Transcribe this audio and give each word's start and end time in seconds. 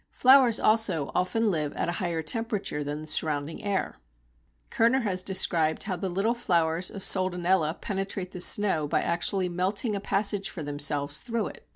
Flowers 0.09 0.59
also 0.59 1.11
often 1.13 1.51
live 1.51 1.73
at 1.73 1.87
a 1.87 1.91
higher 2.01 2.23
temperature 2.23 2.83
than 2.83 3.03
the 3.03 3.07
surrounding 3.07 3.63
air. 3.63 3.97
Kerner 4.71 5.01
has 5.01 5.21
described 5.21 5.83
how 5.83 5.95
the 5.95 6.09
little 6.09 6.33
flowers 6.33 6.89
of 6.89 7.03
Soldanella 7.03 7.79
penetrate 7.81 8.31
the 8.31 8.41
snow 8.41 8.87
by 8.87 9.01
actually 9.01 9.47
melting 9.47 9.95
a 9.95 9.99
passage 9.99 10.49
for 10.49 10.63
themselves 10.63 11.19
through 11.19 11.49
it 11.49 11.57
(see 11.57 11.59
p. 11.59 11.67